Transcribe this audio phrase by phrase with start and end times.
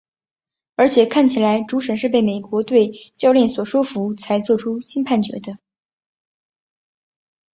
[0.77, 5.59] 而且看起来主审是被美国队教练所说服才做出新判决的。